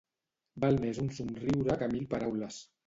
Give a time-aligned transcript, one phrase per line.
[0.65, 2.63] Val més un somriure que mil paraules